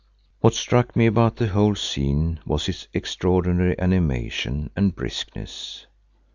[0.39, 5.85] What struck me about the whole scene was its extraordinary animation and briskness.